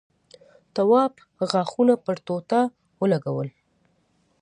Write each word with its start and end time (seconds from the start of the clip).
تواب 0.75 1.13
غاښونه 1.51 1.93
پر 2.05 2.15
ټوټه 2.25 2.61
ولگول. 3.01 3.49